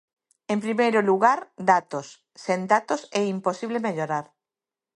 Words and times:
En 0.53 0.59
primeiro 0.65 0.99
lugar, 1.09 1.39
datos; 1.71 2.07
sen 2.43 2.61
datos 2.73 3.01
é 3.19 3.21
imposible 3.35 3.83
mellorar. 3.85 4.25